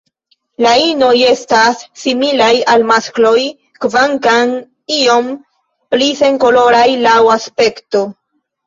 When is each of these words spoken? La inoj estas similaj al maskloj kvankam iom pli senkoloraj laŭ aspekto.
La 0.65 0.69
inoj 0.83 1.11
estas 1.31 1.83
similaj 2.05 2.49
al 2.73 2.87
maskloj 2.93 3.35
kvankam 3.87 4.57
iom 4.99 5.33
pli 5.95 6.11
senkoloraj 6.25 6.87
laŭ 7.09 7.19
aspekto. 7.41 8.07